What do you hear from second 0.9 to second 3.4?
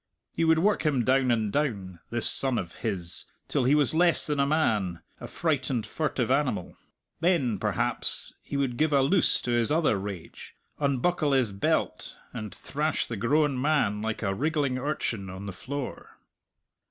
down and down, this son of his,